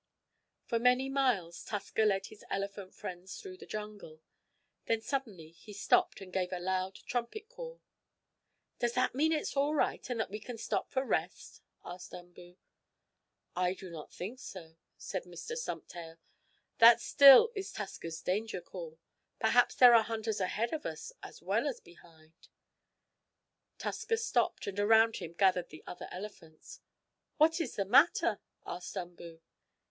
[0.65, 4.19] For many miles Tusker led his elephant friends through the jungle.
[4.87, 7.83] Then suddenly he stopped and gave a loud trumpet call.
[8.79, 12.13] "Does that mean it is all right, and that we can stop to rest?" asked
[12.15, 12.57] Umboo.
[13.55, 15.55] "I do not think so," said Mr.
[15.55, 16.17] Stumptail.
[16.79, 18.97] "That still is Tusker's danger call.
[19.39, 22.47] Perhaps there are hunters ahead of us, as well as behind."
[23.77, 26.79] Tusker stopped, and around him gathered the other elephants.
[27.37, 29.41] "What is the matter?" asked Umboo.